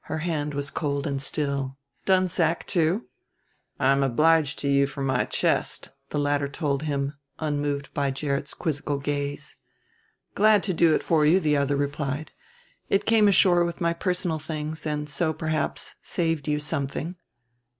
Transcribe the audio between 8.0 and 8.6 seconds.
Gerrit's